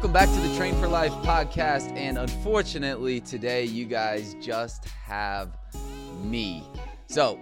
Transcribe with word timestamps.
Welcome 0.00 0.14
back 0.14 0.30
to 0.30 0.48
the 0.48 0.56
Train 0.56 0.74
for 0.80 0.88
Life 0.88 1.12
podcast. 1.16 1.94
And 1.94 2.16
unfortunately, 2.16 3.20
today 3.20 3.64
you 3.64 3.84
guys 3.84 4.34
just 4.40 4.86
have 4.86 5.58
me. 6.22 6.66
So, 7.06 7.38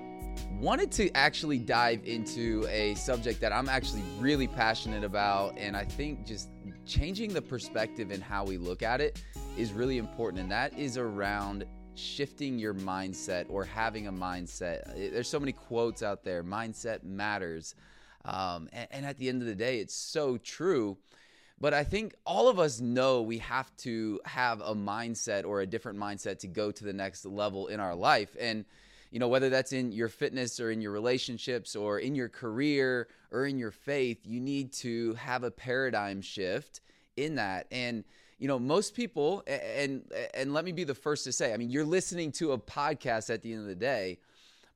wanted 0.59 0.91
to 0.91 1.09
actually 1.13 1.59
dive 1.59 2.05
into 2.05 2.67
a 2.69 2.97
subject 2.97 3.41
that 3.43 3.53
I'm 3.53 3.69
actually 3.69 4.03
really 4.19 4.49
passionate 4.49 5.05
about. 5.05 5.57
And 5.57 5.77
I 5.77 5.85
think 5.85 6.27
just 6.27 6.49
changing 6.85 7.33
the 7.33 7.41
perspective 7.41 8.11
and 8.11 8.21
how 8.21 8.45
we 8.45 8.59
look 8.59 8.83
at 8.83 9.01
it 9.01 9.23
is 9.57 9.73
really 9.73 9.99
important. 9.99 10.43
And 10.43 10.51
that 10.51 10.77
is 10.77 10.99
around 10.99 11.65
shifting 11.95 12.59
your 12.59 12.75
mindset 12.75 13.47
or 13.49 13.65
having 13.65 14.09
a 14.09 14.13
mindset. 14.13 15.13
There's 15.13 15.29
so 15.29 15.39
many 15.39 15.53
quotes 15.53 16.03
out 16.03 16.25
there 16.25 16.43
mindset 16.43 17.05
matters. 17.05 17.77
Um, 18.25 18.69
and, 18.73 18.89
and 18.91 19.07
at 19.07 19.17
the 19.17 19.29
end 19.29 19.43
of 19.43 19.47
the 19.47 19.55
day, 19.55 19.79
it's 19.79 19.95
so 19.95 20.39
true. 20.39 20.99
But 21.61 21.75
I 21.75 21.83
think 21.83 22.15
all 22.25 22.49
of 22.49 22.59
us 22.59 22.81
know 22.81 23.23
we 23.23 23.39
have 23.39 23.75
to 23.79 24.21
have 24.25 24.61
a 24.61 24.75
mindset 24.75 25.45
or 25.45 25.61
a 25.61 25.67
different 25.67 25.99
mindset 25.99 26.39
to 26.41 26.47
go 26.47 26.71
to 26.71 26.85
the 26.85 26.93
next 26.93 27.25
level 27.25 27.67
in 27.67 27.81
our 27.81 27.97
life. 27.97 28.37
And, 28.39 28.65
you 29.11 29.19
know, 29.19 29.27
whether 29.27 29.51
that's 29.51 29.73
in 29.73 29.91
your 29.91 30.09
fitness 30.09 30.61
or 30.61 30.71
in 30.71 30.81
your 30.81 30.93
relationships 30.93 31.75
or 31.75 31.99
in 31.99 32.15
your 32.15 32.29
career 32.29 33.09
or 33.33 33.45
in 33.45 33.59
your 33.59 33.73
faith, 33.73 34.19
you 34.25 34.41
need 34.41 34.73
to 34.75 35.15
have 35.15 35.43
a 35.43 35.51
paradigm 35.51 36.21
shift 36.21 36.81
in 37.17 37.35
that. 37.35 37.67
And, 37.73 38.05
you 38.39 38.47
know, 38.47 38.61
most 38.61 38.95
people, 38.95 39.43
and 39.49 40.05
and 40.35 40.55
let 40.55 40.65
me 40.65 40.71
be 40.71 40.85
the 40.85 40.95
first 40.95 41.25
to 41.25 41.33
say, 41.33 41.53
I 41.53 41.57
mean, 41.57 41.71
you're 41.71 41.85
listening 41.85 42.31
to 42.33 42.53
a 42.53 42.59
podcast 42.59 43.35
at 43.35 43.43
the 43.43 43.53
end 43.53 43.63
of 43.63 43.67
the 43.67 43.75
day, 43.75 44.19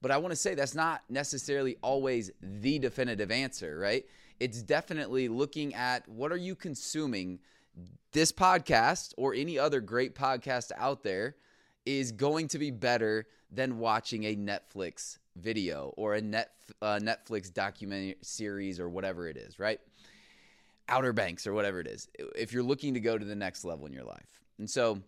but 0.03 0.11
I 0.11 0.19
want 0.19 0.33
to 0.33 0.37
say 0.37 0.55
that's 0.55 0.75
not 0.75 1.03
necessarily 1.09 1.77
always 1.81 2.31
the 2.43 2.79
definitive 2.79 3.31
answer, 3.31 3.79
right? 3.79 4.05
it's 4.43 4.61
definitely 4.61 5.29
looking 5.29 5.73
at 5.73 6.09
what 6.09 6.33
are 6.33 6.37
you 6.37 6.57
consuming 6.57 7.39
this 8.11 8.33
podcast 8.33 9.15
or 9.17 9.35
any 9.35 9.57
other 9.57 9.81
great 9.81 10.17
podcast 10.17 10.73
out 10.77 11.05
there 11.05 11.37
is 11.87 12.11
going 12.11 12.49
to 12.49 12.59
be 12.59 12.73
better 12.73 13.29
than 13.53 13.79
watching 13.79 14.25
a 14.25 14.35
Netflix 14.35 15.19
video 15.37 15.95
or 15.97 16.15
a 16.15 16.21
net 16.21 16.51
uh, 16.83 16.99
Netflix 17.01 17.55
documentary 17.55 18.17
series 18.21 18.81
or 18.81 18.89
whatever 18.89 19.29
it 19.29 19.37
is, 19.37 19.61
right? 19.61 19.81
Outer 20.89 21.13
Banks 21.13 21.47
or 21.47 21.53
whatever 21.53 21.79
it 21.79 21.87
is. 21.87 22.09
If 22.35 22.53
you're 22.53 22.65
looking 22.65 22.95
to 22.95 23.01
go 23.01 23.17
to 23.17 23.25
the 23.25 23.37
next 23.37 23.65
level 23.65 23.87
in 23.87 23.93
your 23.93 24.05
life. 24.05 24.41
And 24.59 24.69
so 24.69 25.01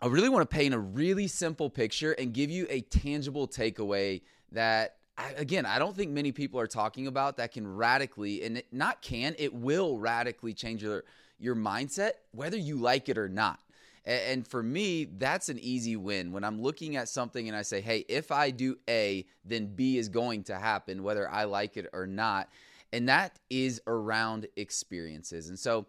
I 0.00 0.06
really 0.08 0.28
want 0.28 0.48
to 0.48 0.54
paint 0.54 0.74
a 0.74 0.78
really 0.78 1.26
simple 1.26 1.70
picture 1.70 2.12
and 2.12 2.32
give 2.34 2.50
you 2.50 2.66
a 2.68 2.82
tangible 2.82 3.48
takeaway 3.48 4.20
that 4.52 4.96
I, 5.16 5.30
again, 5.30 5.64
I 5.64 5.78
don't 5.78 5.96
think 5.96 6.10
many 6.10 6.32
people 6.32 6.60
are 6.60 6.66
talking 6.66 7.06
about 7.06 7.38
that 7.38 7.52
can 7.52 7.66
radically, 7.66 8.44
and 8.44 8.58
it, 8.58 8.66
not 8.70 9.00
can, 9.00 9.34
it 9.38 9.54
will 9.54 9.98
radically 9.98 10.52
change 10.52 10.82
your 10.82 11.04
your 11.38 11.54
mindset, 11.54 12.12
whether 12.32 12.56
you 12.56 12.76
like 12.76 13.08
it 13.08 13.18
or 13.18 13.28
not. 13.28 13.60
And, 14.04 14.20
and 14.22 14.48
for 14.48 14.62
me, 14.62 15.04
that's 15.04 15.48
an 15.48 15.58
easy 15.58 15.96
win. 15.96 16.32
When 16.32 16.44
I'm 16.44 16.60
looking 16.60 16.96
at 16.96 17.08
something 17.08 17.48
and 17.48 17.56
I 17.56 17.62
say, 17.62 17.80
hey, 17.80 18.04
if 18.08 18.32
I 18.32 18.50
do 18.50 18.76
A, 18.88 19.26
then 19.44 19.66
B 19.66 19.98
is 19.98 20.08
going 20.08 20.44
to 20.44 20.56
happen, 20.56 21.02
whether 21.02 21.30
I 21.30 21.44
like 21.44 21.76
it 21.76 21.88
or 21.92 22.06
not. 22.06 22.48
And 22.92 23.08
that 23.08 23.38
is 23.50 23.82
around 23.86 24.46
experiences. 24.56 25.48
And 25.48 25.58
so, 25.58 25.86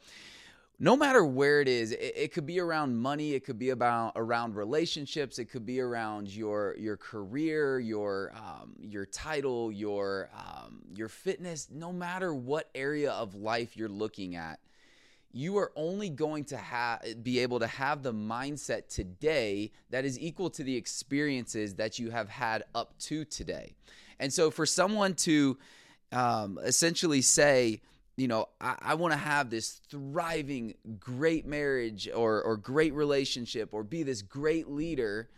no 0.80 0.95
matter 0.95 1.25
where 1.25 1.61
it 1.61 1.67
is 1.67 1.92
it, 1.92 2.14
it, 2.16 2.33
could 2.33 2.45
be 2.45 2.59
around 2.59 2.95
money 2.95 3.33
it 3.33 3.44
could 3.44 3.58
be 3.58 3.72
about 3.72 4.11
around 4.16 4.56
relationships 4.56 5.39
it 5.39 5.45
could 5.45 5.66
be 5.66 5.80
around 5.80 6.28
your 6.28 6.75
your 6.78 6.97
career 6.97 7.80
your 7.80 8.31
um, 8.36 8.75
your 8.80 9.05
title 9.05 9.72
your 9.72 10.30
um, 10.36 10.81
your 10.94 11.09
fitness 11.09 11.67
no 11.72 11.92
matter 11.92 12.33
what 12.33 12.70
area 12.75 13.11
of 13.11 13.36
life 13.36 13.75
you're 13.75 13.89
looking 13.89 14.36
at 14.36 14.59
you 15.38 15.58
are 15.58 15.72
only 15.75 16.09
going 16.09 16.43
to 16.45 16.58
have 16.58 17.02
be 17.23 17.39
able 17.39 17.59
to 17.59 17.67
have 17.67 18.02
the 18.02 18.14
mindset 18.14 18.88
today 18.88 19.71
that 19.89 20.05
is 20.05 20.20
equal 20.20 20.49
to 20.49 20.64
the 20.64 20.76
experiences 20.76 21.76
that 21.76 21.99
you 21.99 22.09
have 22.09 22.30
had 22.30 22.64
up 22.73 22.98
to 22.98 23.23
today. 23.26 23.76
And 24.20 24.33
so 24.33 24.49
for 24.49 24.65
someone 24.65 25.14
to 25.15 25.58
um, 26.11 26.59
essentially 26.64 27.21
say 27.21 27.82
you 28.17 28.28
know, 28.28 28.50
I, 28.60 28.76
I 28.82 28.94
want 28.95 29.14
to 29.14 29.20
have 29.20 29.50
this 29.50 29.80
thriving, 29.89 30.73
great 31.00 31.45
marriage 31.45 32.10
or, 32.14 32.42
or 32.42 32.58
great 32.58 32.94
relationship 32.94 33.70
or 33.73 33.83
be 33.83 34.04
this 34.04 34.22
great 34.22 34.67
leader. 34.67 35.30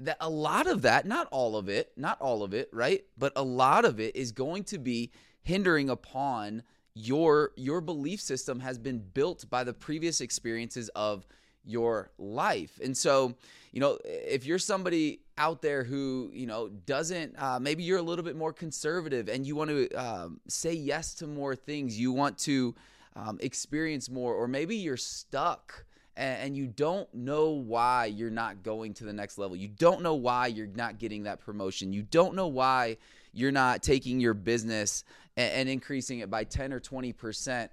That 0.00 0.18
a 0.20 0.30
lot 0.30 0.68
of 0.68 0.82
that, 0.82 1.06
not 1.06 1.26
all 1.32 1.56
of 1.56 1.68
it, 1.68 1.90
not 1.96 2.20
all 2.20 2.44
of 2.44 2.54
it, 2.54 2.68
right? 2.72 3.02
But 3.16 3.32
a 3.34 3.42
lot 3.42 3.84
of 3.84 3.98
it 3.98 4.14
is 4.14 4.30
going 4.30 4.62
to 4.64 4.78
be 4.78 5.10
hindering 5.42 5.90
upon 5.90 6.62
your 6.94 7.52
your 7.56 7.80
belief 7.80 8.20
system 8.20 8.60
has 8.60 8.78
been 8.78 8.98
built 8.98 9.48
by 9.50 9.64
the 9.64 9.72
previous 9.72 10.20
experiences 10.20 10.88
of 10.90 11.26
your 11.68 12.10
life. 12.18 12.80
And 12.82 12.96
so, 12.96 13.34
you 13.72 13.80
know, 13.80 13.98
if 14.04 14.46
you're 14.46 14.58
somebody 14.58 15.20
out 15.36 15.62
there 15.62 15.84
who, 15.84 16.30
you 16.32 16.46
know, 16.46 16.68
doesn't, 16.68 17.34
uh, 17.38 17.60
maybe 17.60 17.82
you're 17.82 17.98
a 17.98 18.02
little 18.02 18.24
bit 18.24 18.36
more 18.36 18.52
conservative 18.52 19.28
and 19.28 19.46
you 19.46 19.54
want 19.54 19.70
to 19.70 19.90
um, 19.94 20.40
say 20.48 20.72
yes 20.72 21.14
to 21.16 21.26
more 21.26 21.54
things, 21.54 21.98
you 21.98 22.10
want 22.12 22.38
to 22.38 22.74
um, 23.14 23.38
experience 23.40 24.08
more, 24.08 24.34
or 24.34 24.48
maybe 24.48 24.76
you're 24.76 24.96
stuck 24.96 25.84
and, 26.16 26.56
you 26.56 26.66
don't 26.66 27.12
know 27.14 27.50
why 27.50 28.06
you're 28.06 28.28
not 28.28 28.64
going 28.64 28.92
to 28.94 29.04
the 29.04 29.12
next 29.12 29.38
level. 29.38 29.56
You 29.56 29.68
don't 29.68 30.02
know 30.02 30.14
why 30.14 30.48
you're 30.48 30.66
not 30.66 30.98
getting 30.98 31.22
that 31.24 31.38
promotion. 31.38 31.92
You 31.92 32.02
don't 32.02 32.34
know 32.34 32.48
why 32.48 32.96
you're 33.32 33.52
not 33.52 33.84
taking 33.84 34.18
your 34.18 34.34
business 34.34 35.04
and, 35.36 35.52
and 35.52 35.68
increasing 35.68 36.18
it 36.18 36.28
by 36.28 36.42
10 36.42 36.72
or 36.72 36.80
20 36.80 37.12
percent 37.12 37.70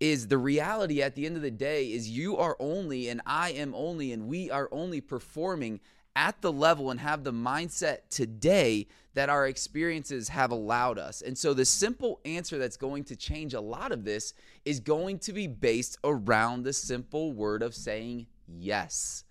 is 0.00 0.28
the 0.28 0.38
reality 0.38 1.02
at 1.02 1.14
the 1.14 1.26
end 1.26 1.36
of 1.36 1.42
the 1.42 1.50
day 1.50 1.92
is 1.92 2.08
you 2.08 2.36
are 2.36 2.56
only 2.60 3.08
and 3.08 3.20
I 3.24 3.52
am 3.52 3.74
only 3.74 4.12
and 4.12 4.28
we 4.28 4.50
are 4.50 4.68
only 4.72 5.00
performing 5.00 5.80
at 6.14 6.40
the 6.40 6.52
level 6.52 6.90
and 6.90 7.00
have 7.00 7.24
the 7.24 7.32
mindset 7.32 7.98
today 8.08 8.86
that 9.14 9.28
our 9.28 9.46
experiences 9.46 10.28
have 10.30 10.50
allowed 10.50 10.98
us. 10.98 11.22
And 11.22 11.36
so 11.36 11.54
the 11.54 11.64
simple 11.64 12.20
answer 12.24 12.58
that's 12.58 12.76
going 12.76 13.04
to 13.04 13.16
change 13.16 13.54
a 13.54 13.60
lot 13.60 13.92
of 13.92 14.04
this 14.04 14.32
is 14.64 14.80
going 14.80 15.18
to 15.20 15.32
be 15.32 15.46
based 15.46 15.98
around 16.04 16.62
the 16.62 16.72
simple 16.72 17.32
word 17.32 17.62
of 17.62 17.74
saying 17.74 18.26
yes. 18.46 19.24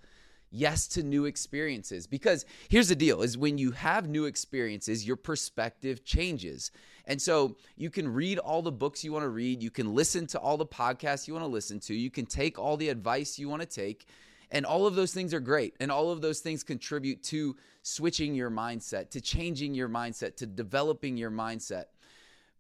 Yes 0.52 0.88
to 0.90 1.04
new 1.04 1.26
experiences. 1.26 2.08
Because 2.08 2.46
here's 2.70 2.88
the 2.88 2.96
deal 2.96 3.22
is 3.22 3.38
when 3.38 3.58
you 3.58 3.72
have 3.72 4.08
new 4.08 4.26
experiences 4.26 5.06
your 5.06 5.18
perspective 5.18 6.04
changes 6.04 6.72
and 7.08 7.22
so 7.22 7.56
you 7.76 7.90
can 7.90 8.12
read 8.12 8.38
all 8.40 8.62
the 8.62 8.72
books 8.72 9.04
you 9.04 9.12
want 9.12 9.24
to 9.24 9.30
read 9.30 9.62
you 9.62 9.72
can 9.72 9.94
listen 9.94 10.26
to 10.28 10.40
all 10.40 10.58
the 10.58 10.66
podcasts 10.66 11.28
you 11.28 11.34
want 11.34 11.44
to 11.44 11.52
listen 11.52 11.80
to 11.80 11.94
you 11.94 12.10
can 12.10 12.26
take 12.26 12.58
all 12.58 12.78
the 12.78 12.90
advice 12.90 13.40
you 13.40 13.50
want 13.50 13.62
to 13.62 13.68
take 13.68 14.08
and 14.52 14.66
all 14.66 14.86
of 14.86 14.96
those 14.96 15.14
things 15.14 15.34
are 15.34 15.40
great 15.40 15.76
and 15.80 15.92
all 15.92 16.12
of 16.12 16.22
those 16.22 16.40
things 16.40 16.64
contribute 16.64 17.24
to 17.24 17.56
switching 17.82 18.34
your 18.36 18.50
mindset 18.50 19.10
to 19.10 19.22
changing 19.22 19.74
your 19.74 19.90
mindset 19.90 20.36
to 20.38 20.46
developing 20.46 21.18
your 21.18 21.32
mindset. 21.32 21.86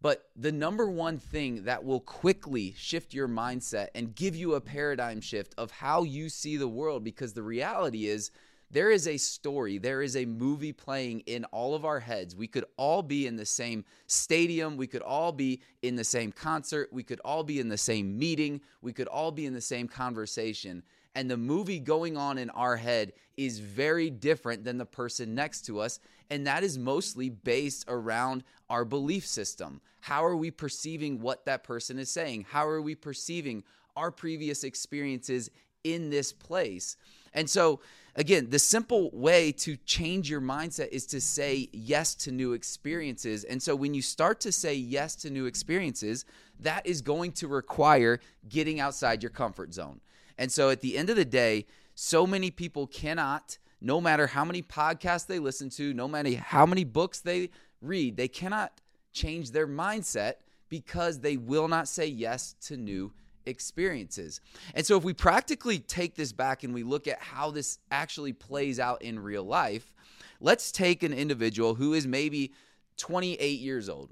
But 0.02 0.30
the 0.36 0.52
number 0.52 0.88
one 0.88 1.18
thing 1.18 1.64
that 1.64 1.84
will 1.84 2.02
quickly 2.02 2.76
shift 2.78 3.14
your 3.14 3.28
mindset 3.28 3.88
and 3.96 4.14
give 4.14 4.36
you 4.36 4.54
a 4.54 4.62
paradigm 4.62 5.20
shift 5.20 5.56
of 5.58 5.72
how 5.72 6.04
you 6.04 6.30
see 6.30 6.58
the 6.58 6.68
world, 6.68 7.04
because 7.04 7.34
the 7.34 7.42
reality 7.42 8.06
is 8.06 8.30
there 8.72 8.92
is 8.92 9.08
a 9.08 9.18
story, 9.18 9.78
there 9.78 10.02
is 10.02 10.16
a 10.16 10.26
movie 10.26 10.74
playing 10.74 11.22
in 11.22 11.46
all 11.46 11.76
of 11.76 11.86
our 11.86 12.00
heads. 12.00 12.36
We 12.36 12.48
could 12.48 12.66
all 12.78 13.02
be 13.02 13.28
in 13.28 13.36
the 13.36 13.46
same 13.46 13.86
stadium, 14.08 14.78
we 14.78 14.88
could 14.88 15.02
all 15.02 15.31
be 15.31 15.62
in 15.81 15.96
the 15.96 16.03
same 16.03 16.31
concert, 16.31 16.90
we 16.92 17.03
could 17.03 17.22
all 17.24 17.44
be 17.44 17.59
in 17.59 17.70
the 17.70 17.78
same 17.78 18.18
meeting, 18.18 18.62
we 18.81 18.94
could 18.94 19.08
all 19.08 19.31
be 19.31 19.46
in 19.46 19.53
the 19.53 19.62
same 19.62 19.88
conversation 19.88 20.84
and 21.16 21.31
the 21.31 21.38
movie 21.38 21.80
going 21.80 22.18
on 22.18 22.38
in 22.38 22.50
our 22.52 22.76
head 22.76 23.14
is 23.38 23.59
very 23.59 24.09
different 24.09 24.66
than 24.66 24.78
the 24.78 24.86
person 24.86 25.34
next 25.34 25.66
to 25.66 25.80
us. 25.80 26.00
And 26.30 26.46
that 26.46 26.64
is 26.64 26.78
mostly 26.78 27.30
based 27.30 27.86
around 27.88 28.44
our 28.70 28.84
belief 28.84 29.26
system. 29.26 29.82
How 30.02 30.26
are 30.26 30.35
we 30.35 30.52
perceiving 30.52 31.22
what 31.22 31.46
that 31.46 31.64
person 31.64 31.97
is 31.97 32.12
saying? 32.12 32.47
How 32.50 32.67
are 32.67 32.82
we 32.82 32.96
perceiving 32.96 33.64
our 33.96 34.12
previous 34.12 34.64
experiences 34.64 35.50
in 35.85 36.09
this 36.09 36.34
place? 36.34 36.97
And 37.35 37.47
so, 37.47 37.82
again, 38.16 38.49
the 38.49 38.58
simple 38.58 39.11
way 39.14 39.52
to 39.52 39.78
change 39.78 40.28
your 40.28 40.41
mindset 40.41 40.87
is 40.87 41.05
to 41.08 41.22
say 41.22 41.70
yes 41.72 42.16
to 42.16 42.32
new 42.32 42.53
experiences. 42.53 43.43
And 43.43 43.61
so, 43.61 43.76
when 43.76 43.93
you 43.93 44.02
start 44.02 44.40
to 44.40 44.52
say 44.52 44.73
yes 44.73 45.16
to 45.17 45.29
new 45.29 45.46
experiences, 45.46 46.26
that 46.59 46.85
is 46.87 47.02
going 47.02 47.34
to 47.34 47.47
require 47.47 48.20
getting 48.49 48.79
outside 48.79 49.22
your 49.22 49.29
comfort 49.29 49.73
zone. 49.73 50.02
And 50.37 50.52
so 50.52 50.70
at 50.70 50.82
the 50.82 50.97
end 50.97 51.09
of 51.09 51.16
the 51.16 51.26
day, 51.26 51.66
so 51.93 52.28
many 52.28 52.52
people 52.52 52.87
cannot, 52.87 53.58
no 53.81 54.02
matter 54.02 54.28
how 54.28 54.43
many 54.46 54.61
podcasts 54.61 55.28
they 55.28 55.40
listen 55.40 55.70
to, 55.72 55.93
no 55.93 56.08
matter 56.08 56.35
how 56.35 56.66
many 56.66 56.84
books 56.84 57.22
they 57.22 57.49
read, 57.81 58.17
they 58.17 58.28
cannot 58.28 58.81
change 59.14 59.52
their 59.52 59.67
mindset 59.67 60.35
because 60.67 61.20
they 61.20 61.38
will 61.38 61.67
not 61.67 61.88
say 61.88 62.05
yes 62.05 62.55
to 62.61 62.76
new 62.76 63.14
experiences. 63.46 64.42
And 64.74 64.86
so 64.86 64.97
if 64.97 65.03
we 65.03 65.14
practically 65.14 65.80
take 65.80 66.16
this 66.16 66.32
back 66.32 66.64
and 66.64 66.74
we 66.74 66.84
look 66.84 67.08
at 67.08 67.22
how 67.22 67.52
this 67.52 67.80
actually 67.92 68.34
plays 68.34 68.80
out 68.80 69.02
in 69.02 69.20
real 69.20 69.44
life, 69.44 69.94
let's 70.40 70.72
take 70.72 71.03
an 71.03 71.14
individual 71.14 71.76
who 71.76 71.94
is 71.94 72.08
maybe 72.08 72.53
28 72.97 73.59
years 73.59 73.90
old. 73.90 74.12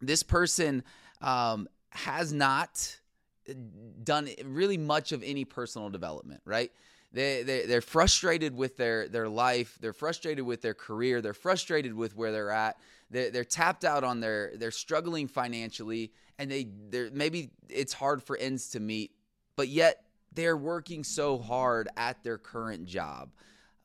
This 0.00 0.22
person 0.22 0.82
um, 1.20 1.68
has 1.90 2.32
not 2.32 2.96
done 4.02 4.28
really 4.44 4.76
much 4.76 5.12
of 5.12 5.22
any 5.22 5.44
personal 5.44 5.88
development, 5.88 6.40
right? 6.44 6.70
They, 7.12 7.42
they, 7.42 7.66
they're 7.66 7.80
frustrated 7.80 8.54
with 8.54 8.76
their, 8.76 9.08
their 9.08 9.28
life. 9.28 9.78
They're 9.80 9.92
frustrated 9.92 10.44
with 10.44 10.60
their 10.60 10.74
career. 10.74 11.22
They're 11.22 11.34
frustrated 11.34 11.94
with 11.94 12.16
where 12.16 12.32
they're 12.32 12.50
at. 12.50 12.78
They're, 13.10 13.30
they're 13.30 13.44
tapped 13.44 13.84
out 13.84 14.04
on 14.04 14.20
their, 14.20 14.52
they're 14.56 14.70
struggling 14.70 15.28
financially 15.28 16.12
and 16.38 16.50
they, 16.50 16.68
they're, 16.90 17.10
maybe 17.12 17.50
it's 17.68 17.92
hard 17.92 18.22
for 18.22 18.36
ends 18.36 18.70
to 18.70 18.80
meet, 18.80 19.12
but 19.56 19.68
yet 19.68 20.02
they're 20.32 20.56
working 20.56 21.04
so 21.04 21.38
hard 21.38 21.88
at 21.96 22.22
their 22.22 22.38
current 22.38 22.84
job, 22.84 23.30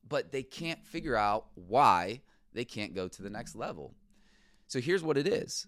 but 0.08 0.32
they 0.32 0.44
can't 0.44 0.84
figure 0.86 1.16
out 1.16 1.46
why 1.56 2.22
they 2.54 2.66
can't 2.66 2.94
go 2.94 3.08
to 3.08 3.22
the 3.22 3.30
next 3.30 3.56
level. 3.56 3.94
So 4.68 4.80
here's 4.80 5.04
what 5.04 5.18
it 5.18 5.28
is. 5.28 5.68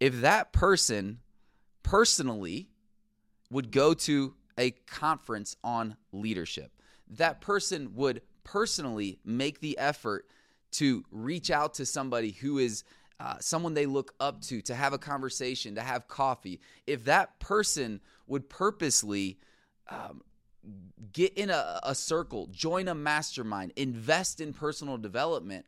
If 0.00 0.20
that 0.22 0.52
person 0.52 1.20
personally 1.82 2.68
would 3.50 3.70
go 3.70 3.94
to 3.94 4.34
a 4.58 4.72
conference 4.72 5.56
on 5.62 5.96
leadership, 6.12 6.72
that 7.08 7.40
person 7.40 7.94
would 7.94 8.22
personally 8.42 9.18
make 9.24 9.60
the 9.60 9.78
effort 9.78 10.26
to 10.74 11.04
reach 11.10 11.50
out 11.50 11.74
to 11.74 11.86
somebody 11.86 12.32
who 12.32 12.58
is 12.58 12.84
uh, 13.20 13.36
someone 13.40 13.74
they 13.74 13.86
look 13.86 14.12
up 14.20 14.40
to, 14.42 14.60
to 14.62 14.74
have 14.74 14.92
a 14.92 14.98
conversation, 14.98 15.76
to 15.76 15.80
have 15.80 16.08
coffee. 16.08 16.60
If 16.86 17.04
that 17.04 17.38
person 17.38 18.00
would 18.26 18.48
purposely 18.48 19.38
um, 19.88 20.22
get 21.12 21.32
in 21.34 21.50
a, 21.50 21.80
a 21.82 21.94
circle, 21.94 22.48
join 22.50 22.88
a 22.88 22.94
mastermind, 22.94 23.72
invest 23.76 24.40
in 24.40 24.52
personal 24.52 24.98
development, 24.98 25.66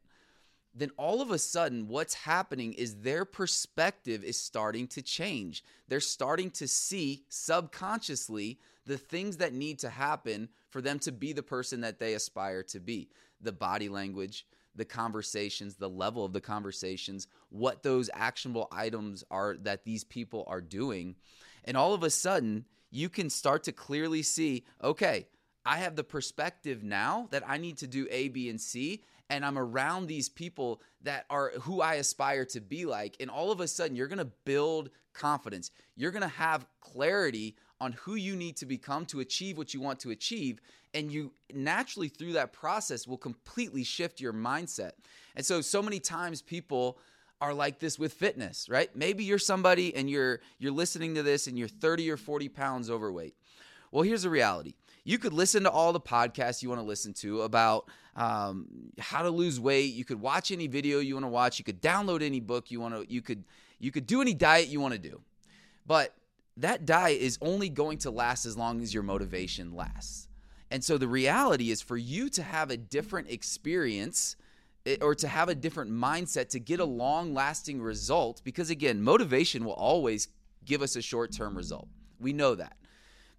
then 0.75 0.91
all 0.99 1.23
of 1.23 1.31
a 1.31 1.39
sudden, 1.39 1.89
what's 1.89 2.15
happening 2.15 2.75
is 2.75 2.97
their 2.97 3.25
perspective 3.25 4.23
is 4.23 4.39
starting 4.39 4.87
to 4.89 5.01
change. 5.01 5.65
They're 5.89 6.01
starting 6.01 6.51
to 6.53 6.69
see 6.69 7.25
subconsciously 7.29 8.59
the 8.85 8.99
things 8.99 9.39
that 9.39 9.55
need 9.55 9.79
to 9.81 9.89
happen 9.89 10.49
for 10.69 10.81
them 10.83 10.99
to 11.01 11.13
be 11.13 11.33
the 11.33 11.43
person 11.43 11.81
that 11.81 11.99
they 11.99 12.15
aspire 12.15 12.63
to 12.65 12.81
be 12.81 13.09
the 13.41 13.53
body 13.53 13.89
language, 13.89 14.47
the 14.77 14.85
conversations, 14.85 15.77
the 15.77 15.89
level 15.89 16.25
of 16.25 16.33
the 16.33 16.41
conversations, 16.41 17.27
what 17.49 17.83
those 17.83 18.11
actionable 18.15 18.69
items 18.71 19.25
are 19.31 19.57
that 19.63 19.85
these 19.85 20.05
people 20.05 20.45
are 20.47 20.61
doing. 20.61 21.17
And 21.65 21.77
all 21.77 21.95
of 21.95 22.03
a 22.03 22.11
sudden, 22.11 22.65
you 22.91 23.09
can 23.09 23.31
start 23.31 23.65
to 23.65 23.73
clearly 23.73 24.23
see 24.23 24.65
okay, 24.83 25.27
I 25.65 25.79
have 25.79 25.97
the 25.97 26.05
perspective 26.05 26.85
now 26.85 27.29
that 27.33 27.43
I 27.47 27.59
need 27.59 27.79
to 27.79 27.87
do 27.87 28.07
A, 28.11 28.29
B, 28.29 28.49
and 28.49 28.61
C. 28.61 29.03
And 29.29 29.45
I'm 29.45 29.59
around 29.59 30.07
these 30.07 30.29
people 30.29 30.81
that 31.03 31.27
are 31.29 31.51
who 31.63 31.81
I 31.81 31.95
aspire 31.95 32.45
to 32.47 32.61
be 32.61 32.87
like. 32.87 33.17
And 33.19 33.29
all 33.29 33.51
of 33.51 33.61
a 33.61 33.67
sudden, 33.67 33.97
you're 33.97 34.07
to 34.19 34.31
build 34.45 34.91
confidence. 35.13 35.73
You're 35.97 36.13
to 36.23 36.29
have 36.29 36.67
clarity 36.81 37.57
on 37.81 37.93
who 37.93 38.15
you 38.15 38.37
need 38.37 38.57
to 38.57 38.67
become 38.67 39.05
to 39.07 39.21
achieve 39.21 39.59
what 39.59 39.75
you 39.75 39.81
want 39.81 40.01
to 40.01 40.11
achieve. 40.11 40.61
And 40.95 41.13
you 41.13 41.33
naturally, 41.53 42.09
through 42.09 42.33
that 42.35 42.53
process, 42.53 43.07
will 43.07 43.19
completely 43.19 43.85
shift 43.85 44.21
your 44.21 44.33
mindset. 44.33 44.93
And 45.35 45.45
so, 45.45 45.61
so 45.61 45.83
many 45.83 46.01
times 46.01 46.41
people 46.41 46.99
are 47.41 47.53
like 47.53 47.79
this 47.79 47.99
with 47.99 48.15
fitness, 48.15 48.69
right? 48.69 48.95
Maybe 48.97 49.25
you're 49.25 49.39
somebody 49.39 49.95
and 49.95 50.09
you're 50.09 50.41
you're 50.59 50.73
listening 50.73 51.15
to 51.17 51.23
this 51.23 51.47
and 51.47 51.59
you're 51.59 51.69
30 51.69 52.11
or 52.11 52.17
40 52.17 52.49
pounds 52.49 52.91
overweight. 52.91 53.35
Well, 53.93 54.03
here's 54.03 54.23
the 54.23 54.31
reality. 54.31 54.75
You 55.05 55.19
could 55.19 55.33
listen 55.33 55.63
to 55.65 55.71
all 55.71 55.93
the 55.93 56.01
podcasts 56.01 56.63
you 56.63 56.69
want 56.69 56.81
to 56.81 56.87
listen 56.87 57.13
to 57.15 57.43
about 57.43 57.89
um, 58.17 58.67
how 58.99 59.23
to 59.23 59.31
lose 59.31 59.61
weight. 59.61 59.95
You 59.95 60.05
could 60.05 60.21
watch 60.21 60.51
any 60.51 60.67
video 60.67 60.99
you 60.99 61.15
want 61.15 61.25
to 61.25 61.31
watch. 61.31 61.59
You 61.59 61.65
could 61.65 61.81
download 61.81 62.23
any 62.23 62.41
book 62.41 62.71
you 62.71 62.81
want 62.81 62.95
to. 62.95 63.13
You 63.13 63.23
could 63.23 63.45
you 63.79 63.91
could 63.91 64.07
do 64.07 64.21
any 64.21 64.33
diet 64.33 64.69
you 64.69 64.81
want 64.81 64.95
to 64.95 64.99
do, 64.99 65.21
but 65.87 66.15
that 66.57 66.87
diet 66.87 67.21
is 67.21 67.39
only 67.41 67.69
going 67.69 67.99
to 67.99 68.11
last 68.11 68.47
as 68.47 68.57
long 68.57 68.81
as 68.81 68.95
your 68.95 69.03
motivation 69.03 69.75
lasts. 69.75 70.29
And 70.71 70.83
so 70.83 70.99
the 70.99 71.09
reality 71.09 71.71
is 71.71 71.81
for 71.81 71.97
you 71.97 72.29
to 72.31 72.43
have 72.43 72.71
a 72.71 72.77
different 72.77 73.31
experience 73.31 74.37
eh, 74.85 74.97
or 75.01 75.15
to 75.15 75.29
have 75.29 75.49
a 75.49 75.55
different 75.55 75.93
mindset 75.93 76.49
to 76.51 76.59
get 76.59 76.81
a 76.81 76.85
long 76.85 77.35
lasting 77.35 77.81
result 77.81 78.41
because 78.43 78.71
again 78.71 79.03
motivation 79.03 79.65
will 79.65 79.75
always 79.75 80.29
give 80.65 80.83
us 80.83 80.97
a 80.97 81.03
short 81.03 81.33
term 81.33 81.57
result. 81.57 81.89
We 82.19 82.33
know 82.33 82.55
that. 82.55 82.77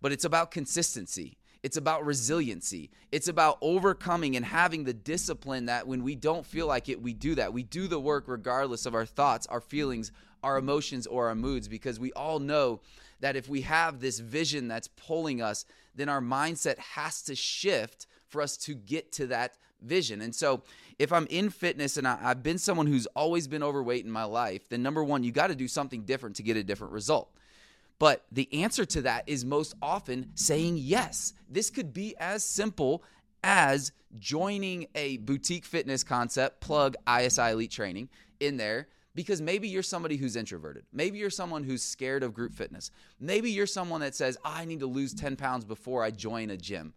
But 0.02 0.12
it's 0.12 0.26
about 0.26 0.52
consistency. 0.52 1.38
It's 1.64 1.76
about 1.76 2.06
resiliency. 2.06 2.92
It's 3.12 3.28
about 3.28 3.58
overcoming 3.62 4.36
and 4.36 4.46
having 4.46 4.84
the 4.84 4.94
discipline 4.94 5.66
that 5.66 5.88
when 5.88 6.04
we 6.04 6.16
don't 6.16 6.46
feel 6.46 6.68
like 6.68 6.88
it 6.88 7.02
we 7.02 7.14
do 7.14 7.36
that. 7.36 7.52
We 7.52 7.64
do 7.64 7.88
the 7.88 8.00
work 8.00 8.26
regardless 8.28 8.86
of 8.86 8.96
our 8.96 9.06
thoughts 9.06 9.48
our 9.48 9.60
feelings 9.60 10.12
our 10.48 10.58
emotions 10.58 11.06
or 11.06 11.28
our 11.28 11.36
moods 11.36 11.68
because 11.68 12.00
we 12.00 12.12
all 12.14 12.40
know 12.40 12.80
that 13.20 13.36
if 13.36 13.50
we 13.50 13.62
have 13.62 14.00
this 14.00 14.20
vision 14.20 14.68
that's 14.68 14.88
pulling 14.88 15.42
us 15.42 15.66
then 15.96 16.08
our 16.08 16.22
mindset 16.22 16.78
has 16.78 17.22
to 17.24 17.36
shift 17.36 18.08
for 18.30 18.42
us 18.42 18.56
to 18.56 18.76
get 18.76 19.12
to 19.14 19.28
that 19.28 19.58
vision. 19.82 20.22
And 20.22 20.34
so, 20.34 20.64
if 21.00 21.14
I'm 21.14 21.28
in 21.30 21.50
fitness 21.50 21.98
and 21.98 22.08
I, 22.08 22.18
have 22.18 22.42
been 22.42 22.58
someone 22.58 22.88
who's 22.88 23.06
always 23.08 23.48
been 23.48 23.64
overweight 23.64 24.06
in 24.06 24.12
my 24.12 24.24
life, 24.24 24.68
then 24.70 24.82
number 24.82 25.04
one, 25.04 25.24
you 25.24 25.32
got 25.32 25.48
to 25.48 25.56
do 25.56 25.68
something 25.68 26.04
different 26.04 26.36
to 26.38 26.44
get 26.44 26.58
a 26.58 26.64
different 26.64 26.94
result. 26.94 27.30
But 28.00 28.26
the 28.32 28.48
answer 28.64 28.86
to 28.86 29.02
that 29.04 29.24
is 29.28 29.44
most 29.44 29.76
often 29.82 30.32
saying 30.36 30.78
yes. 30.78 31.34
This 31.50 31.70
could 31.70 31.94
be 31.94 32.16
as 32.20 32.44
simple 32.44 33.04
as 33.44 33.92
joining 34.20 34.88
a 34.96 35.18
boutique 35.18 35.66
fitness 35.66 36.04
concept, 36.04 36.62
plug 36.62 36.96
ISI 37.08 37.52
Elite 37.52 37.72
Training 37.72 38.10
in 38.40 38.58
there 38.58 38.88
because 39.18 39.42
maybe 39.42 39.68
you're 39.68 39.82
somebody 39.82 40.16
who's 40.16 40.36
introverted. 40.36 40.86
Maybe 40.94 41.18
you're 41.18 41.32
someone 41.32 41.64
who's 41.64 41.82
scared 41.82 42.22
of 42.22 42.36
group 42.36 42.54
fitness. 42.54 42.92
Maybe 43.20 43.50
you're 43.50 43.66
someone 43.66 44.02
that 44.02 44.14
says, 44.14 44.38
I 44.46 44.64
need 44.64 44.80
to 44.82 44.86
lose 44.86 45.12
10 45.16 45.36
pounds 45.38 45.66
before 45.66 46.04
I 46.04 46.12
join 46.12 46.52
a 46.52 46.56
gym. 46.56 46.94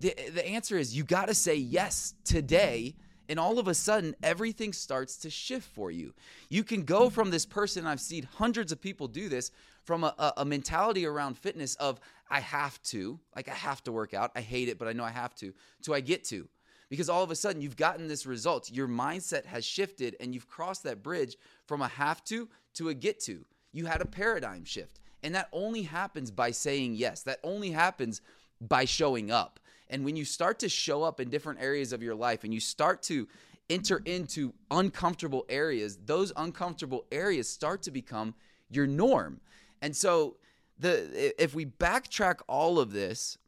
The, 0.00 0.16
the 0.34 0.44
answer 0.44 0.76
is 0.76 0.96
you 0.96 1.04
got 1.04 1.28
to 1.28 1.34
say 1.34 1.54
yes 1.54 2.14
today 2.24 2.96
and 3.28 3.38
all 3.38 3.60
of 3.60 3.68
a 3.68 3.74
sudden 3.74 4.16
everything 4.20 4.72
starts 4.72 5.16
to 5.18 5.30
shift 5.30 5.68
for 5.68 5.92
you 5.92 6.12
you 6.48 6.64
can 6.64 6.82
go 6.84 7.10
from 7.10 7.30
this 7.30 7.44
person 7.44 7.86
i've 7.86 8.00
seen 8.00 8.26
hundreds 8.36 8.72
of 8.72 8.80
people 8.80 9.06
do 9.06 9.28
this 9.28 9.50
from 9.84 10.04
a, 10.04 10.32
a, 10.38 10.44
mentality 10.44 11.04
around 11.04 11.36
fitness 11.36 11.74
of 11.74 12.00
i 12.30 12.40
have 12.40 12.80
to 12.82 13.20
like 13.36 13.48
i 13.48 13.54
have 13.54 13.82
to 13.84 13.92
work 13.92 14.14
out 14.14 14.30
i 14.34 14.40
hate 14.40 14.68
it 14.68 14.78
but 14.78 14.88
i 14.88 14.92
know 14.92 15.04
i 15.04 15.10
have 15.10 15.34
to 15.34 15.52
to 15.82 15.94
i 15.94 16.00
get 16.00 16.24
to 16.24 16.48
because 16.88 17.08
all 17.08 17.22
of 17.22 17.30
a 17.30 17.36
sudden 17.36 17.60
you've 17.60 17.76
gotten 17.76 18.08
this 18.08 18.26
result. 18.26 18.70
Your 18.70 18.88
mindset 18.88 19.44
has 19.46 19.64
shifted 19.64 20.16
and 20.20 20.34
you've 20.34 20.48
crossed 20.48 20.84
that 20.84 21.02
bridge 21.02 21.36
from 21.66 21.82
a 21.82 21.88
have 21.88 22.24
to 22.24 22.48
to 22.74 22.88
a 22.88 22.94
get 22.94 23.20
to. 23.20 23.44
You 23.72 23.86
had 23.86 24.00
a 24.00 24.06
paradigm 24.06 24.64
shift. 24.64 25.00
And 25.22 25.34
that 25.34 25.48
only 25.52 25.82
happens 25.82 26.30
by 26.30 26.52
saying 26.52 26.94
yes. 26.94 27.22
That 27.22 27.40
only 27.42 27.70
happens 27.70 28.20
by 28.60 28.84
showing 28.84 29.30
up. 29.30 29.60
And 29.90 30.04
when 30.04 30.16
you 30.16 30.24
start 30.24 30.58
to 30.60 30.68
show 30.68 31.02
up 31.02 31.20
in 31.20 31.30
different 31.30 31.60
areas 31.60 31.92
of 31.92 32.02
your 32.02 32.14
life 32.14 32.44
and 32.44 32.52
you 32.52 32.60
start 32.60 33.02
to 33.04 33.26
enter 33.70 34.02
into 34.04 34.54
uncomfortable 34.70 35.44
areas, 35.48 35.98
those 36.04 36.32
uncomfortable 36.36 37.04
areas 37.10 37.48
start 37.48 37.82
to 37.82 37.90
become 37.90 38.34
your 38.70 38.86
norm. 38.86 39.40
And 39.82 39.94
so 39.94 40.36
the 40.78 41.42
if 41.42 41.54
we 41.54 41.66
backtrack 41.66 42.40
all 42.48 42.78
of 42.78 42.92
this, 42.92 43.38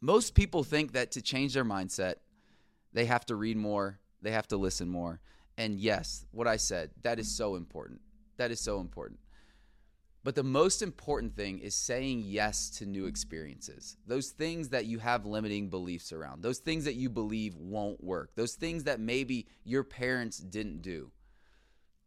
most 0.00 0.34
people 0.34 0.64
think 0.64 0.92
that 0.92 1.12
to 1.12 1.22
change 1.22 1.54
their 1.54 1.64
mindset, 1.64 2.16
they 2.94 3.04
have 3.04 3.26
to 3.26 3.34
read 3.34 3.56
more, 3.56 3.98
they 4.22 4.30
have 4.30 4.48
to 4.48 4.56
listen 4.56 4.88
more. 4.88 5.20
And 5.58 5.78
yes, 5.78 6.24
what 6.30 6.48
I 6.48 6.56
said, 6.56 6.90
that 7.02 7.18
is 7.18 7.30
so 7.30 7.56
important. 7.56 8.00
That 8.38 8.50
is 8.50 8.60
so 8.60 8.80
important. 8.80 9.20
But 10.24 10.34
the 10.34 10.42
most 10.42 10.80
important 10.80 11.36
thing 11.36 11.58
is 11.58 11.74
saying 11.74 12.22
yes 12.24 12.70
to 12.78 12.86
new 12.86 13.04
experiences. 13.04 13.98
Those 14.06 14.30
things 14.30 14.70
that 14.70 14.86
you 14.86 14.98
have 14.98 15.26
limiting 15.26 15.68
beliefs 15.68 16.12
around, 16.12 16.42
those 16.42 16.58
things 16.58 16.86
that 16.86 16.94
you 16.94 17.10
believe 17.10 17.54
won't 17.56 18.02
work, 18.02 18.30
those 18.34 18.54
things 18.54 18.84
that 18.84 19.00
maybe 19.00 19.46
your 19.64 19.84
parents 19.84 20.38
didn't 20.38 20.80
do. 20.80 21.10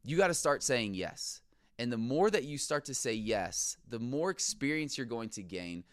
You 0.03 0.17
got 0.17 0.27
to 0.27 0.34
start 0.34 0.63
saying 0.63 0.96
yes. 0.96 1.41
And 1.77 1.91
the 1.91 1.98
more 1.98 2.32
that 2.32 2.46
you 2.46 2.58
start 2.58 2.86
to 2.86 2.96
say 2.96 3.13
yes, 3.13 3.77
the 3.88 4.00
more 4.00 4.32
experience 4.32 4.98
you're 4.98 5.06
going 5.06 5.29
to 5.29 5.44
gain, 5.44 5.84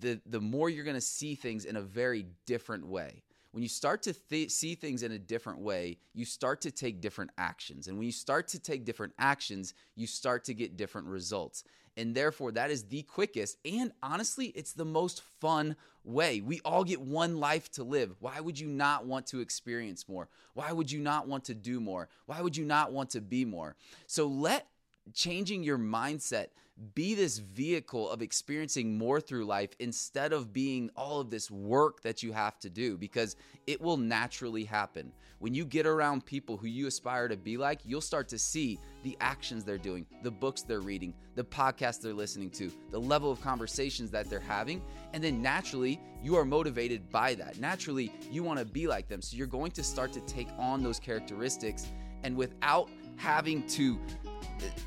the, 0.00 0.20
the 0.26 0.40
more 0.40 0.68
you're 0.68 0.84
going 0.84 0.94
to 0.96 1.00
see 1.00 1.34
things 1.34 1.64
in 1.64 1.76
a 1.76 1.80
very 1.80 2.26
different 2.44 2.86
way 2.86 3.22
when 3.52 3.62
you 3.62 3.68
start 3.68 4.02
to 4.02 4.12
th- 4.12 4.50
see 4.50 4.74
things 4.74 5.02
in 5.02 5.12
a 5.12 5.18
different 5.18 5.60
way, 5.60 5.98
you 6.14 6.24
start 6.24 6.60
to 6.62 6.70
take 6.70 7.00
different 7.00 7.30
actions. 7.36 7.88
And 7.88 7.98
when 7.98 8.06
you 8.06 8.12
start 8.12 8.48
to 8.48 8.58
take 8.58 8.84
different 8.84 9.12
actions, 9.18 9.74
you 9.96 10.06
start 10.06 10.44
to 10.44 10.54
get 10.54 10.76
different 10.76 11.08
results. 11.08 11.64
And 11.96 12.14
therefore, 12.14 12.52
that 12.52 12.70
is 12.70 12.84
the 12.84 13.02
quickest 13.02 13.58
and 13.64 13.92
honestly, 14.02 14.46
it's 14.48 14.72
the 14.72 14.84
most 14.84 15.22
fun 15.40 15.76
way. 16.04 16.40
We 16.40 16.60
all 16.64 16.84
get 16.84 17.00
one 17.00 17.38
life 17.38 17.70
to 17.72 17.84
live. 17.84 18.14
Why 18.20 18.40
would 18.40 18.58
you 18.58 18.68
not 18.68 19.06
want 19.06 19.26
to 19.28 19.40
experience 19.40 20.08
more? 20.08 20.28
Why 20.54 20.72
would 20.72 20.90
you 20.90 21.00
not 21.00 21.26
want 21.26 21.44
to 21.44 21.54
do 21.54 21.80
more? 21.80 22.08
Why 22.26 22.40
would 22.40 22.56
you 22.56 22.64
not 22.64 22.92
want 22.92 23.10
to 23.10 23.20
be 23.20 23.44
more? 23.44 23.76
So 24.06 24.26
let 24.26 24.68
changing 25.12 25.62
your 25.62 25.78
mindset 25.78 26.48
be 26.94 27.14
this 27.14 27.38
vehicle 27.38 28.08
of 28.10 28.22
experiencing 28.22 28.96
more 28.96 29.20
through 29.20 29.44
life 29.44 29.70
instead 29.78 30.32
of 30.32 30.52
being 30.52 30.90
all 30.96 31.20
of 31.20 31.30
this 31.30 31.50
work 31.50 32.00
that 32.02 32.22
you 32.22 32.32
have 32.32 32.58
to 32.58 32.70
do 32.70 32.96
because 32.96 33.36
it 33.66 33.80
will 33.80 33.98
naturally 33.98 34.64
happen. 34.64 35.12
When 35.40 35.54
you 35.54 35.64
get 35.64 35.86
around 35.86 36.24
people 36.24 36.56
who 36.56 36.66
you 36.66 36.86
aspire 36.86 37.28
to 37.28 37.36
be 37.36 37.56
like, 37.56 37.80
you'll 37.84 38.00
start 38.00 38.28
to 38.28 38.38
see 38.38 38.78
the 39.02 39.16
actions 39.20 39.64
they're 39.64 39.78
doing, 39.78 40.06
the 40.22 40.30
books 40.30 40.62
they're 40.62 40.80
reading, 40.80 41.14
the 41.34 41.44
podcasts 41.44 42.00
they're 42.00 42.12
listening 42.14 42.50
to, 42.50 42.70
the 42.90 42.98
level 42.98 43.30
of 43.30 43.40
conversations 43.40 44.10
that 44.10 44.28
they're 44.28 44.40
having. 44.40 44.82
And 45.12 45.22
then 45.22 45.40
naturally, 45.42 46.00
you 46.22 46.36
are 46.36 46.44
motivated 46.44 47.10
by 47.10 47.34
that. 47.34 47.58
Naturally, 47.58 48.12
you 48.30 48.42
want 48.42 48.58
to 48.58 48.64
be 48.64 48.86
like 48.86 49.08
them. 49.08 49.22
So 49.22 49.36
you're 49.36 49.46
going 49.46 49.70
to 49.72 49.82
start 49.82 50.12
to 50.14 50.20
take 50.22 50.48
on 50.58 50.82
those 50.82 50.98
characteristics. 50.98 51.86
And 52.22 52.36
without 52.36 52.90
having 53.16 53.66
to 53.68 53.98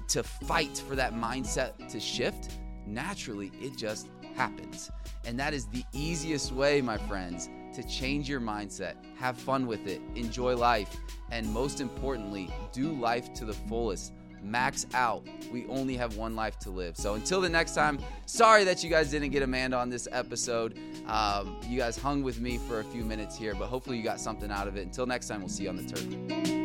to 0.10 0.24
fight 0.24 0.84
for 0.88 0.96
that 0.96 1.14
mindset 1.14 1.90
to 1.90 2.00
shift, 2.00 2.52
naturally 2.86 3.52
it 3.62 3.78
just 3.78 4.08
happens. 4.36 4.92
And 5.26 5.40
that 5.40 5.54
is 5.54 5.66
the 5.68 5.84
easiest 5.94 6.52
way, 6.52 6.82
my 6.82 6.98
friends, 6.98 7.50
to 7.74 7.84
change 7.84 8.30
your 8.30 8.40
mindset, 8.40 8.96
have 9.18 9.38
fun 9.38 9.68
with 9.68 9.88
it, 9.88 10.02
enjoy 10.16 10.56
life, 10.56 10.96
and 11.32 11.52
most 11.52 11.82
importantly, 11.82 12.52
do 12.72 12.92
life 12.92 13.34
to 13.36 13.46
the 13.46 13.54
fullest. 13.54 14.14
Max 14.44 14.86
out. 14.94 15.26
We 15.54 15.66
only 15.68 15.96
have 15.96 16.18
one 16.18 16.36
life 16.36 16.60
to 16.60 16.70
live. 16.70 16.98
So 16.98 17.14
until 17.14 17.40
the 17.40 17.48
next 17.48 17.76
time, 17.76 17.98
sorry 18.26 18.66
that 18.66 18.84
you 18.84 18.90
guys 18.90 19.10
didn't 19.10 19.30
get 19.30 19.42
Amanda 19.42 19.78
on 19.78 19.90
this 19.90 20.06
episode. 20.12 20.78
Um, 21.08 21.58
you 21.66 21.80
guys 21.80 21.98
hung 21.98 22.24
with 22.24 22.42
me 22.42 22.58
for 22.58 22.82
a 22.82 22.84
few 22.84 23.06
minutes 23.06 23.38
here, 23.38 23.56
but 23.56 23.68
hopefully 23.68 23.98
you 23.98 24.04
got 24.04 24.20
something 24.20 24.52
out 24.52 24.68
of 24.68 24.76
it. 24.76 24.82
Until 24.82 25.06
next 25.06 25.30
time, 25.30 25.40
we'll 25.40 25.50
see 25.50 25.64
you 25.64 25.70
on 25.70 25.78
the 25.78 25.84
turf. 25.84 26.63